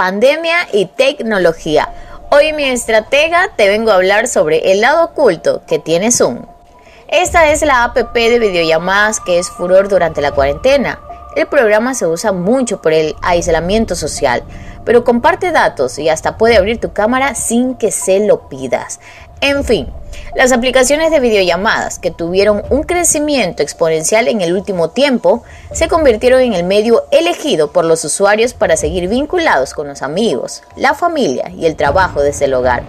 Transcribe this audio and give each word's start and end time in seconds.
pandemia 0.00 0.66
y 0.72 0.86
tecnología. 0.86 1.90
Hoy 2.30 2.54
mi 2.54 2.64
estratega 2.64 3.50
te 3.54 3.68
vengo 3.68 3.90
a 3.90 3.96
hablar 3.96 4.28
sobre 4.28 4.72
el 4.72 4.80
lado 4.80 5.04
oculto 5.04 5.60
que 5.66 5.78
tiene 5.78 6.10
Zoom. 6.10 6.46
Esta 7.08 7.50
es 7.52 7.60
la 7.60 7.84
app 7.84 7.98
de 7.98 8.38
videollamadas 8.38 9.20
que 9.20 9.38
es 9.38 9.50
furor 9.50 9.90
durante 9.90 10.22
la 10.22 10.32
cuarentena. 10.32 10.98
El 11.36 11.48
programa 11.48 11.92
se 11.92 12.06
usa 12.06 12.32
mucho 12.32 12.80
por 12.80 12.94
el 12.94 13.14
aislamiento 13.20 13.94
social, 13.94 14.42
pero 14.86 15.04
comparte 15.04 15.52
datos 15.52 15.98
y 15.98 16.08
hasta 16.08 16.38
puede 16.38 16.56
abrir 16.56 16.80
tu 16.80 16.94
cámara 16.94 17.34
sin 17.34 17.74
que 17.74 17.90
se 17.90 18.26
lo 18.26 18.48
pidas. 18.48 19.00
En 19.40 19.64
fin, 19.64 19.86
las 20.34 20.52
aplicaciones 20.52 21.10
de 21.10 21.18
videollamadas 21.18 21.98
que 21.98 22.10
tuvieron 22.10 22.62
un 22.68 22.82
crecimiento 22.82 23.62
exponencial 23.62 24.28
en 24.28 24.42
el 24.42 24.52
último 24.54 24.90
tiempo 24.90 25.42
se 25.72 25.88
convirtieron 25.88 26.42
en 26.42 26.52
el 26.52 26.64
medio 26.64 27.04
elegido 27.10 27.72
por 27.72 27.86
los 27.86 28.04
usuarios 28.04 28.52
para 28.52 28.76
seguir 28.76 29.08
vinculados 29.08 29.72
con 29.72 29.88
los 29.88 30.02
amigos, 30.02 30.62
la 30.76 30.92
familia 30.94 31.50
y 31.50 31.64
el 31.64 31.74
trabajo 31.74 32.22
desde 32.22 32.44
el 32.44 32.54
hogar. 32.54 32.82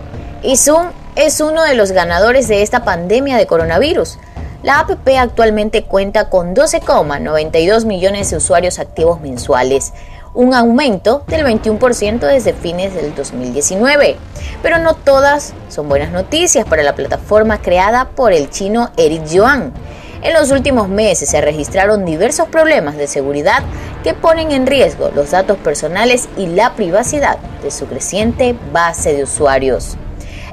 Y 0.44 0.58
Zoom 0.58 0.88
es 1.16 1.40
uno 1.40 1.64
de 1.64 1.76
los 1.76 1.94
ganadores 1.94 2.48
de 2.50 2.64
esta 2.64 2.84
pandemia 2.84 3.38
de 3.38 3.48
coronavirus. 3.48 4.18
La 4.62 4.80
app 4.80 4.92
actualmente 5.18 5.84
cuenta 5.84 6.30
con 6.30 6.54
12,92 6.54 7.86
millones 7.86 8.30
de 8.30 8.38
usuarios 8.38 8.78
activos 8.78 9.20
mensuales, 9.22 9.94
un 10.34 10.54
aumento 10.54 11.24
del 11.28 11.46
21% 11.46 12.20
desde 12.20 12.54
fines 12.54 12.94
del 12.94 13.14
2019. 13.16 14.18
Pero 14.64 14.78
no 14.80 14.96
todas 14.96 15.54
son 15.70 15.90
buenas 15.90 16.12
noticias 16.12 16.66
para 16.66 16.84
la 16.84 16.96
plataforma 16.96 17.62
creada 17.62 18.10
por 18.10 18.34
el 18.34 18.50
chino 18.50 18.92
Eric 18.98 19.26
Yuan. 19.26 19.74
En 20.24 20.34
los 20.34 20.52
últimos 20.52 20.88
meses 20.88 21.30
se 21.30 21.42
registraron 21.42 22.06
diversos 22.06 22.48
problemas 22.48 22.96
de 22.96 23.08
seguridad 23.08 23.64
que 24.04 24.14
ponen 24.14 24.52
en 24.52 24.68
riesgo 24.68 25.10
los 25.16 25.32
datos 25.32 25.58
personales 25.58 26.30
y 26.38 26.46
la 26.46 26.76
privacidad 26.76 27.40
de 27.64 27.72
su 27.72 27.88
creciente 27.88 28.56
base 28.72 29.16
de 29.16 29.24
usuarios. 29.24 29.98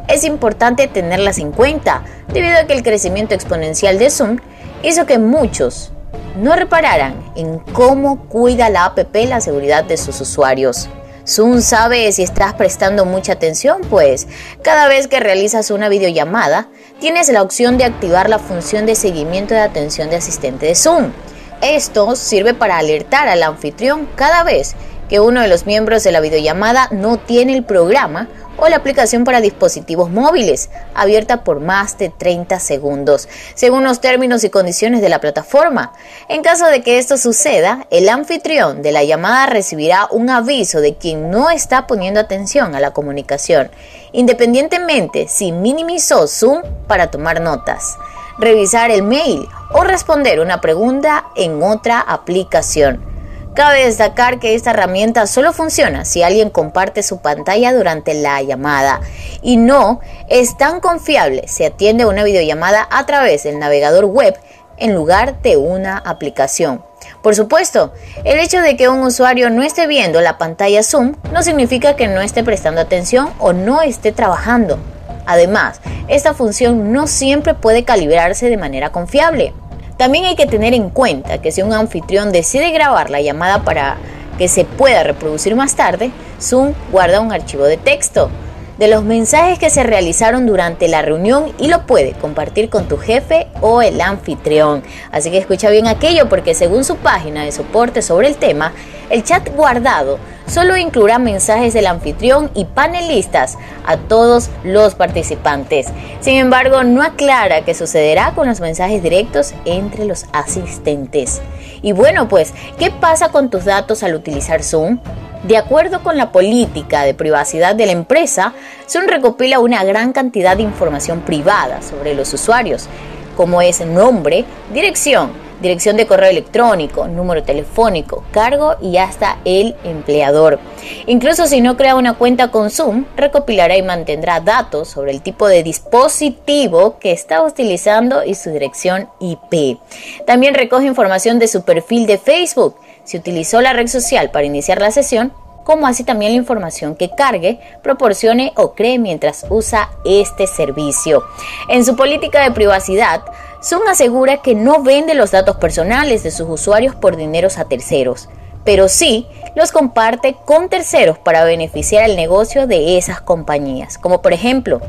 Es 0.08 0.24
importante 0.24 0.88
tenerlas 0.88 1.36
en 1.38 1.52
cuenta 1.52 2.02
debido 2.32 2.56
a 2.58 2.64
que 2.64 2.72
el 2.72 2.82
crecimiento 2.82 3.34
exponencial 3.34 3.98
de 3.98 4.08
Zoom 4.08 4.38
hizo 4.82 5.04
que 5.04 5.18
muchos 5.18 5.92
no 6.36 6.54
repararan 6.54 7.14
en 7.36 7.58
cómo 7.58 8.28
cuida 8.28 8.70
la 8.70 8.86
app 8.86 8.98
la 9.14 9.40
seguridad 9.40 9.84
de 9.84 9.96
sus 9.96 10.20
usuarios. 10.20 10.88
Zoom 11.26 11.60
sabe 11.60 12.10
si 12.12 12.22
estás 12.22 12.54
prestando 12.54 13.04
mucha 13.04 13.32
atención, 13.32 13.82
pues 13.90 14.26
cada 14.62 14.88
vez 14.88 15.08
que 15.08 15.20
realizas 15.20 15.70
una 15.70 15.90
videollamada, 15.90 16.68
tienes 17.00 17.28
la 17.28 17.42
opción 17.42 17.76
de 17.76 17.84
activar 17.84 18.30
la 18.30 18.38
función 18.38 18.86
de 18.86 18.94
seguimiento 18.94 19.52
de 19.52 19.60
atención 19.60 20.08
de 20.08 20.16
asistente 20.16 20.64
de 20.64 20.74
Zoom. 20.74 21.12
Esto 21.60 22.16
sirve 22.16 22.54
para 22.54 22.78
alertar 22.78 23.28
al 23.28 23.42
anfitrión 23.42 24.08
cada 24.14 24.42
vez 24.42 24.74
que 25.08 25.20
uno 25.20 25.42
de 25.42 25.48
los 25.48 25.66
miembros 25.66 26.02
de 26.02 26.12
la 26.12 26.20
videollamada 26.20 26.88
no 26.92 27.18
tiene 27.18 27.54
el 27.54 27.64
programa 27.64 28.28
o 28.58 28.68
la 28.68 28.76
aplicación 28.76 29.24
para 29.24 29.40
dispositivos 29.40 30.10
móviles, 30.10 30.68
abierta 30.94 31.44
por 31.44 31.60
más 31.60 31.96
de 31.96 32.10
30 32.10 32.60
segundos, 32.60 33.28
según 33.54 33.84
los 33.84 34.00
términos 34.00 34.44
y 34.44 34.50
condiciones 34.50 35.00
de 35.00 35.08
la 35.08 35.20
plataforma. 35.20 35.92
En 36.28 36.42
caso 36.42 36.66
de 36.66 36.82
que 36.82 36.98
esto 36.98 37.16
suceda, 37.16 37.86
el 37.90 38.08
anfitrión 38.08 38.82
de 38.82 38.92
la 38.92 39.04
llamada 39.04 39.46
recibirá 39.46 40.08
un 40.10 40.28
aviso 40.28 40.80
de 40.80 40.96
quien 40.96 41.30
no 41.30 41.50
está 41.50 41.86
poniendo 41.86 42.20
atención 42.20 42.74
a 42.74 42.80
la 42.80 42.92
comunicación, 42.92 43.70
independientemente 44.12 45.28
si 45.28 45.52
minimizó 45.52 46.26
Zoom 46.26 46.62
para 46.86 47.10
tomar 47.10 47.40
notas, 47.40 47.96
revisar 48.38 48.90
el 48.90 49.02
mail 49.02 49.46
o 49.72 49.84
responder 49.84 50.40
una 50.40 50.60
pregunta 50.60 51.26
en 51.36 51.62
otra 51.62 52.00
aplicación. 52.00 53.17
Cabe 53.54 53.84
destacar 53.84 54.38
que 54.38 54.54
esta 54.54 54.70
herramienta 54.70 55.26
solo 55.26 55.52
funciona 55.52 56.04
si 56.04 56.22
alguien 56.22 56.50
comparte 56.50 57.02
su 57.02 57.18
pantalla 57.18 57.72
durante 57.72 58.14
la 58.14 58.40
llamada 58.42 59.00
y 59.42 59.56
no 59.56 60.00
es 60.28 60.56
tan 60.56 60.80
confiable 60.80 61.48
si 61.48 61.64
atiende 61.64 62.06
una 62.06 62.22
videollamada 62.22 62.86
a 62.90 63.04
través 63.06 63.42
del 63.42 63.58
navegador 63.58 64.04
web 64.04 64.38
en 64.76 64.94
lugar 64.94 65.42
de 65.42 65.56
una 65.56 65.98
aplicación. 65.98 66.84
Por 67.22 67.34
supuesto, 67.34 67.92
el 68.24 68.38
hecho 68.38 68.60
de 68.60 68.76
que 68.76 68.88
un 68.88 69.00
usuario 69.00 69.50
no 69.50 69.62
esté 69.62 69.86
viendo 69.86 70.20
la 70.20 70.38
pantalla 70.38 70.82
Zoom 70.82 71.16
no 71.32 71.42
significa 71.42 71.96
que 71.96 72.06
no 72.06 72.20
esté 72.20 72.44
prestando 72.44 72.80
atención 72.80 73.30
o 73.38 73.52
no 73.52 73.82
esté 73.82 74.12
trabajando. 74.12 74.78
Además, 75.26 75.80
esta 76.08 76.32
función 76.32 76.92
no 76.92 77.06
siempre 77.06 77.54
puede 77.54 77.84
calibrarse 77.84 78.48
de 78.48 78.56
manera 78.56 78.92
confiable. 78.92 79.52
También 79.98 80.26
hay 80.26 80.36
que 80.36 80.46
tener 80.46 80.74
en 80.74 80.90
cuenta 80.90 81.42
que 81.42 81.50
si 81.50 81.60
un 81.60 81.72
anfitrión 81.72 82.30
decide 82.30 82.70
grabar 82.70 83.10
la 83.10 83.20
llamada 83.20 83.64
para 83.64 83.96
que 84.38 84.46
se 84.46 84.64
pueda 84.64 85.02
reproducir 85.02 85.56
más 85.56 85.74
tarde, 85.74 86.12
Zoom 86.40 86.72
guarda 86.92 87.20
un 87.20 87.32
archivo 87.32 87.64
de 87.64 87.76
texto 87.76 88.30
de 88.78 88.86
los 88.86 89.02
mensajes 89.02 89.58
que 89.58 89.70
se 89.70 89.82
realizaron 89.82 90.46
durante 90.46 90.86
la 90.86 91.02
reunión 91.02 91.52
y 91.58 91.66
lo 91.66 91.84
puede 91.84 92.12
compartir 92.12 92.70
con 92.70 92.86
tu 92.86 92.96
jefe 92.96 93.48
o 93.60 93.82
el 93.82 94.00
anfitrión. 94.00 94.84
Así 95.10 95.32
que 95.32 95.38
escucha 95.38 95.68
bien 95.68 95.88
aquello 95.88 96.28
porque 96.28 96.54
según 96.54 96.84
su 96.84 96.94
página 96.94 97.42
de 97.42 97.50
soporte 97.50 98.00
sobre 98.00 98.28
el 98.28 98.36
tema, 98.36 98.72
el 99.10 99.24
chat 99.24 99.48
guardado 99.52 100.20
solo 100.48 100.76
incluirá 100.76 101.18
mensajes 101.18 101.74
del 101.74 101.86
anfitrión 101.86 102.50
y 102.54 102.64
panelistas 102.64 103.58
a 103.86 103.96
todos 103.96 104.50
los 104.64 104.94
participantes. 104.94 105.86
Sin 106.20 106.36
embargo, 106.36 106.82
no 106.82 107.02
aclara 107.02 107.64
qué 107.64 107.74
sucederá 107.74 108.32
con 108.34 108.48
los 108.48 108.60
mensajes 108.60 109.02
directos 109.02 109.54
entre 109.64 110.04
los 110.04 110.26
asistentes. 110.32 111.40
Y 111.82 111.92
bueno, 111.92 112.28
pues, 112.28 112.52
¿qué 112.78 112.90
pasa 112.90 113.30
con 113.30 113.50
tus 113.50 113.64
datos 113.64 114.02
al 114.02 114.14
utilizar 114.14 114.62
Zoom? 114.62 114.98
De 115.44 115.56
acuerdo 115.56 116.02
con 116.02 116.16
la 116.16 116.32
política 116.32 117.04
de 117.04 117.14
privacidad 117.14 117.76
de 117.76 117.86
la 117.86 117.92
empresa, 117.92 118.54
Zoom 118.88 119.06
recopila 119.06 119.60
una 119.60 119.84
gran 119.84 120.12
cantidad 120.12 120.56
de 120.56 120.64
información 120.64 121.20
privada 121.20 121.80
sobre 121.80 122.14
los 122.14 122.32
usuarios, 122.34 122.88
como 123.36 123.62
es 123.62 123.80
nombre, 123.86 124.44
dirección, 124.74 125.30
dirección 125.60 125.96
de 125.96 126.06
correo 126.06 126.30
electrónico, 126.30 127.08
número 127.08 127.42
telefónico, 127.42 128.24
cargo 128.30 128.76
y 128.80 128.96
hasta 128.96 129.38
el 129.44 129.76
empleador. 129.84 130.58
Incluso 131.06 131.46
si 131.46 131.60
no 131.60 131.76
crea 131.76 131.96
una 131.96 132.14
cuenta 132.14 132.50
con 132.50 132.70
Zoom, 132.70 133.04
recopilará 133.16 133.76
y 133.76 133.82
mantendrá 133.82 134.40
datos 134.40 134.88
sobre 134.88 135.12
el 135.12 135.22
tipo 135.22 135.48
de 135.48 135.62
dispositivo 135.62 136.98
que 136.98 137.12
está 137.12 137.42
utilizando 137.42 138.24
y 138.24 138.34
su 138.34 138.50
dirección 138.50 139.08
IP. 139.20 139.78
También 140.26 140.54
recoge 140.54 140.86
información 140.86 141.38
de 141.38 141.48
su 141.48 141.62
perfil 141.62 142.06
de 142.06 142.18
Facebook 142.18 142.76
si 143.04 143.16
utilizó 143.16 143.60
la 143.60 143.72
red 143.72 143.86
social 143.86 144.30
para 144.30 144.44
iniciar 144.44 144.80
la 144.80 144.90
sesión, 144.90 145.32
como 145.64 145.86
así 145.86 146.04
también 146.04 146.32
la 146.32 146.38
información 146.38 146.94
que 146.94 147.10
cargue, 147.10 147.60
proporcione 147.82 148.52
o 148.56 148.74
cree 148.74 148.98
mientras 148.98 149.44
usa 149.50 149.90
este 150.04 150.46
servicio. 150.46 151.24
En 151.68 151.84
su 151.84 151.94
política 151.94 152.42
de 152.42 152.52
privacidad, 152.52 153.22
Zoom 153.62 153.88
asegura 153.88 154.40
que 154.42 154.54
no 154.54 154.82
vende 154.82 155.14
los 155.14 155.32
datos 155.32 155.56
personales 155.56 156.22
de 156.22 156.30
sus 156.30 156.48
usuarios 156.48 156.94
por 156.94 157.16
dineros 157.16 157.58
a 157.58 157.64
terceros, 157.64 158.28
pero 158.64 158.88
sí 158.88 159.26
los 159.56 159.72
comparte 159.72 160.36
con 160.44 160.68
terceros 160.68 161.18
para 161.18 161.44
beneficiar 161.44 162.08
el 162.08 162.16
negocio 162.16 162.66
de 162.66 162.98
esas 162.98 163.20
compañías, 163.20 163.98
como 163.98 164.22
por 164.22 164.32
ejemplo 164.32 164.80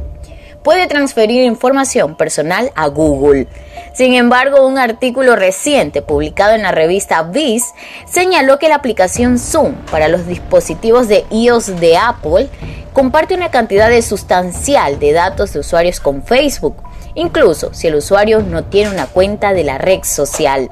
puede 0.64 0.88
transferir 0.88 1.44
información 1.46 2.16
personal 2.16 2.72
a 2.76 2.88
Google. 2.88 3.48
Sin 3.94 4.14
embargo, 4.14 4.68
un 4.68 4.78
artículo 4.78 5.36
reciente 5.36 6.02
publicado 6.02 6.54
en 6.54 6.62
la 6.62 6.72
revista 6.72 7.24
Viz 7.24 7.64
señaló 8.06 8.60
que 8.60 8.70
la 8.70 8.76
aplicación 8.76 9.40
Zoom 9.40 9.74
para 9.90 10.08
los 10.08 10.28
dispositivos 10.28 11.08
de 11.08 11.26
iOS 11.32 11.80
de 11.80 11.98
Apple 11.98 12.50
comparte 12.94 13.34
una 13.34 13.52
cantidad 13.52 13.90
de 13.90 14.02
sustancial 14.02 15.00
de 15.00 15.14
datos 15.14 15.54
de 15.54 15.60
usuarios 15.60 16.00
con 16.00 16.24
Facebook, 16.24 16.76
incluso 17.20 17.74
si 17.74 17.88
el 17.88 17.96
usuario 17.96 18.42
no 18.42 18.64
tiene 18.64 18.92
una 18.92 19.08
cuenta 19.08 19.54
de 19.54 19.64
la 19.64 19.78
red 19.78 20.04
social. 20.04 20.72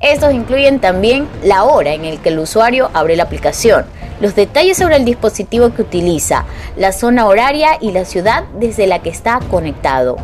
Estos 0.00 0.32
incluyen 0.32 0.80
también 0.80 1.28
la 1.42 1.64
hora 1.64 1.92
en 1.92 2.04
el 2.04 2.20
que 2.20 2.30
el 2.30 2.38
usuario 2.38 2.90
abre 2.94 3.16
la 3.16 3.24
aplicación, 3.24 3.84
los 4.20 4.34
detalles 4.34 4.78
sobre 4.78 4.96
el 4.96 5.04
dispositivo 5.04 5.74
que 5.74 5.82
utiliza, 5.82 6.44
la 6.76 6.92
zona 6.92 7.26
horaria 7.26 7.76
y 7.80 7.92
la 7.92 8.04
ciudad 8.04 8.44
desde 8.58 8.86
la 8.86 9.00
que 9.00 9.10
está 9.10 9.40
conectado. 9.50 10.16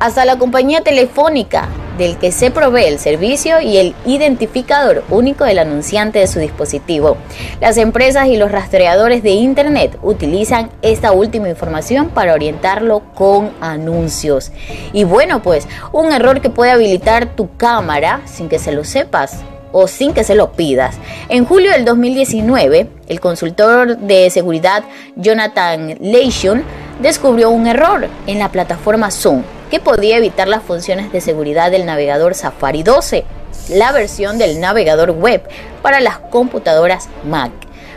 Hasta 0.00 0.24
la 0.24 0.38
compañía 0.38 0.80
telefónica 0.80 1.68
del 1.98 2.18
que 2.18 2.32
se 2.32 2.50
provee 2.50 2.84
el 2.84 2.98
servicio 2.98 3.60
y 3.60 3.76
el 3.76 3.94
identificador 4.04 5.04
único 5.10 5.44
del 5.44 5.58
anunciante 5.58 6.18
de 6.18 6.26
su 6.26 6.38
dispositivo. 6.38 7.16
Las 7.60 7.76
empresas 7.76 8.28
y 8.28 8.36
los 8.36 8.50
rastreadores 8.50 9.22
de 9.22 9.30
Internet 9.30 9.98
utilizan 10.02 10.70
esta 10.82 11.12
última 11.12 11.48
información 11.48 12.08
para 12.08 12.34
orientarlo 12.34 13.02
con 13.14 13.50
anuncios. 13.60 14.52
Y 14.92 15.04
bueno, 15.04 15.42
pues 15.42 15.68
un 15.92 16.12
error 16.12 16.40
que 16.40 16.50
puede 16.50 16.72
habilitar 16.72 17.34
tu 17.36 17.56
cámara 17.56 18.22
sin 18.24 18.48
que 18.48 18.58
se 18.58 18.72
lo 18.72 18.84
sepas 18.84 19.42
o 19.72 19.88
sin 19.88 20.12
que 20.14 20.22
se 20.22 20.36
lo 20.36 20.52
pidas. 20.52 20.96
En 21.28 21.44
julio 21.44 21.72
del 21.72 21.84
2019, 21.84 22.88
el 23.08 23.20
consultor 23.20 23.98
de 23.98 24.30
seguridad 24.30 24.84
Jonathan 25.16 25.96
Leishon 26.00 26.62
descubrió 27.00 27.50
un 27.50 27.66
error 27.66 28.08
en 28.28 28.38
la 28.38 28.50
plataforma 28.50 29.10
Zoom 29.10 29.42
que 29.74 29.80
podía 29.80 30.18
evitar 30.18 30.46
las 30.46 30.62
funciones 30.62 31.10
de 31.10 31.20
seguridad 31.20 31.68
del 31.72 31.84
navegador 31.84 32.36
Safari 32.36 32.84
12, 32.84 33.24
la 33.70 33.90
versión 33.90 34.38
del 34.38 34.60
navegador 34.60 35.10
web 35.10 35.42
para 35.82 35.98
las 35.98 36.18
computadoras 36.18 37.08
Mac. 37.24 37.50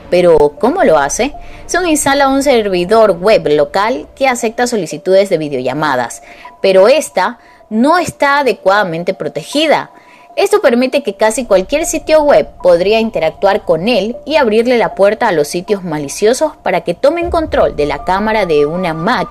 Pero, 0.10 0.56
¿cómo 0.60 0.84
lo 0.84 0.98
hace? 0.98 1.36
Zoom 1.70 1.86
instala 1.86 2.30
un 2.30 2.42
servidor 2.42 3.20
web 3.20 3.48
local 3.50 4.08
que 4.16 4.28
acepta 4.28 4.66
solicitudes 4.66 5.30
de 5.30 5.38
videollamadas, 5.38 6.24
pero 6.64 6.88
esta 6.88 7.38
no 7.70 8.00
está 8.00 8.40
adecuadamente 8.40 9.14
protegida. 9.14 9.92
Esto 10.36 10.62
permite 10.62 11.04
que 11.04 11.16
casi 11.16 11.46
cualquier 11.46 11.86
sitio 11.86 12.24
web 12.24 12.48
podría 12.64 13.00
interactuar 13.00 13.66
con 13.66 13.88
él 13.88 14.18
y 14.26 14.38
abrirle 14.38 14.80
la 14.80 14.96
puerta 14.96 15.28
a 15.28 15.32
los 15.32 15.48
sitios 15.48 15.84
maliciosos 15.84 16.54
para 16.58 16.82
que 16.82 16.96
tomen 16.96 17.30
control 17.30 17.76
de 17.76 17.86
la 17.86 18.04
cámara 18.04 18.48
de 18.48 18.66
una 18.66 18.96
Mac 18.96 19.28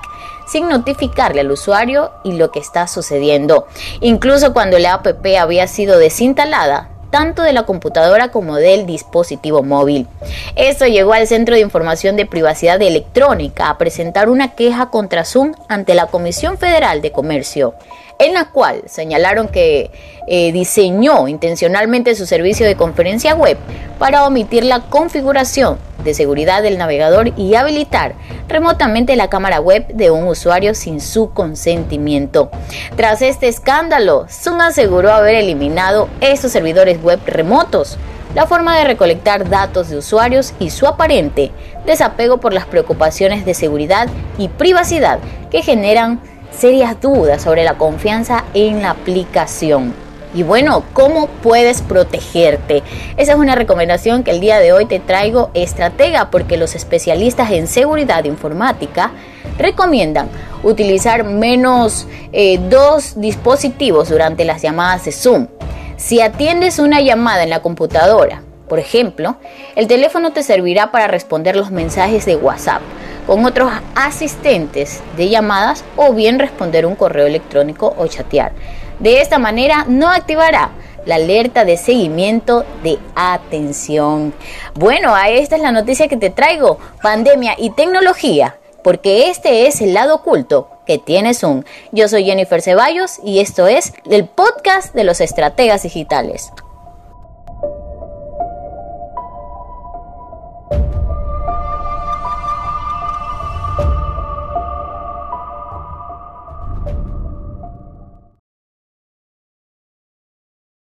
sin 0.46 0.69
notificarle 0.69 1.40
al 1.40 1.50
usuario 1.50 2.12
y 2.25 2.32
lo 2.32 2.50
que 2.50 2.60
está 2.60 2.87
sucediendo. 2.87 3.66
Incluso 4.00 4.52
cuando 4.52 4.78
la 4.78 4.94
app 4.94 5.06
había 5.38 5.66
sido 5.66 5.98
desinstalada, 5.98 6.90
tanto 7.10 7.43
de 7.43 7.52
la 7.52 7.64
computadora 7.64 8.31
como 8.31 8.56
del 8.56 8.84
dispositivo 8.84 9.62
móvil. 9.62 10.06
Esto 10.54 10.87
llegó 10.87 11.12
al 11.12 11.26
Centro 11.26 11.54
de 11.54 11.62
Información 11.62 12.16
de 12.16 12.26
Privacidad 12.26 12.81
Electrónica 12.82 13.70
a 13.70 13.78
presentar 13.78 14.28
una 14.28 14.54
queja 14.54 14.90
contra 14.90 15.25
Zoom 15.25 15.52
ante 15.69 15.94
la 15.94 16.06
Comisión 16.06 16.58
Federal 16.58 17.02
de 17.02 17.12
Comercio 17.12 17.75
en 18.19 18.35
la 18.35 18.47
cual 18.47 18.83
señalaron 18.87 19.49
que 19.49 19.91
eh, 20.27 20.53
diseñó 20.53 21.29
intencionalmente 21.29 22.15
su 22.15 22.27
servicio 22.27 22.67
de 22.67 22.77
conferencia 22.77 23.35
web 23.35 23.59
para 23.99 24.27
omitir 24.27 24.65
la 24.65 24.81
configuración 24.81 25.79
de 26.03 26.15
seguridad 26.15 26.63
del 26.63 26.79
navegador 26.79 27.33
y 27.37 27.55
habilitar 27.55 28.15
remotamente 28.49 29.17
la 29.17 29.29
cámara 29.29 29.61
web 29.61 29.87
de 29.89 30.11
un 30.11 30.29
usuario 30.29 30.75
sin 30.75 31.01
su 31.01 31.31
consentimiento. 31.31 32.51
Tras 32.97 33.23
este 33.23 33.49
escándalo, 33.49 34.27
Zoom 34.29 34.61
aseguró 34.61 35.13
haber 35.13 35.35
eliminado 35.35 36.09
estos 36.21 36.53
servidores 36.53 37.03
web 37.03 37.21
remotos 37.27 37.99
la 38.37 38.47
forma 38.47 38.77
de 38.77 38.85
recolectar 38.85 39.49
datos 39.49 39.89
de 39.89 39.97
usuarios 39.97 40.53
y 40.59 40.69
su 40.69 40.87
aparente 40.87 41.53
desapego 41.87 42.37
por 42.37 42.53
las 42.53 42.67
preocupaciones 42.67 43.47
de 43.47 43.55
seguridad 43.55 44.09
y 44.37 44.49
privacidad 44.49 45.21
que 45.51 45.63
generan 45.63 46.21
serias 46.50 47.00
dudas 47.00 47.43
sobre 47.43 47.64
la 47.64 47.75
confianza 47.75 48.44
en 48.54 48.82
la 48.82 48.90
aplicación. 48.90 49.94
Y 50.34 50.43
bueno, 50.43 50.84
¿cómo 50.93 51.28
puedes 51.28 51.81
protegerte? 51.81 52.82
Esa 53.16 53.32
es 53.32 53.38
una 53.38 53.54
recomendación 53.54 54.22
que 54.22 54.32
el 54.32 54.40
día 54.40 54.58
de 54.58 54.72
hoy 54.72 54.84
te 54.84 55.00
traigo 55.00 55.50
estratega 55.54 56.31
porque 56.31 56.58
los 56.58 56.75
especialistas 56.75 57.50
en 57.52 57.66
seguridad 57.66 58.25
informática 58.25 59.12
recomiendan 59.58 60.28
utilizar 60.62 61.25
menos 61.25 62.06
eh, 62.32 62.58
dos 62.69 63.19
dispositivos 63.19 64.10
durante 64.10 64.44
las 64.44 64.60
llamadas 64.60 65.06
de 65.06 65.12
Zoom. 65.12 65.46
Si 65.96 66.20
atiendes 66.20 66.78
una 66.78 67.00
llamada 67.00 67.43
en 67.43 67.50
la 67.50 67.62
computadora, 67.62 68.43
por 68.69 68.78
ejemplo, 68.78 69.37
el 69.76 69.87
teléfono 69.87 70.32
te 70.32 70.43
servirá 70.43 70.90
para 70.90 71.06
responder 71.06 71.56
los 71.56 71.70
mensajes 71.70 72.26
de 72.26 72.37
WhatsApp 72.37 72.82
con 73.26 73.44
otros 73.44 73.70
asistentes 73.94 75.02
de 75.17 75.28
llamadas 75.28 75.84
o 75.96 76.12
bien 76.12 76.38
responder 76.38 76.87
un 76.87 76.94
correo 76.94 77.26
electrónico 77.26 77.94
o 77.99 78.06
chatear. 78.06 78.52
De 78.99 79.20
esta 79.20 79.38
manera 79.38 79.84
no 79.88 80.08
activará 80.08 80.70
la 81.05 81.17
alerta 81.17 81.64
de 81.64 81.76
seguimiento 81.76 82.64
de 82.82 82.99
atención. 83.14 84.34
Bueno, 84.75 85.17
esta 85.17 85.56
es 85.56 85.62
la 85.62 85.73
noticia 85.73 86.08
que 86.08 86.17
te 86.17 86.31
traigo, 86.31 86.78
pandemia 87.02 87.55
y 87.56 87.70
tecnología, 87.70 88.56
porque 88.82 89.31
este 89.31 89.67
es 89.67 89.81
el 89.81 89.94
lado 89.94 90.17
oculto 90.17 90.69
que 90.87 90.99
tiene 90.99 91.34
Zoom. 91.34 91.64
Yo 91.93 92.08
soy 92.08 92.25
Jennifer 92.25 92.62
Ceballos 92.62 93.20
y 93.25 93.40
esto 93.40 93.67
es 93.67 93.93
el 94.11 94.26
podcast 94.26 94.94
de 94.94 95.05
los 95.05 95.20
estrategas 95.20 95.82
digitales. 95.82 96.52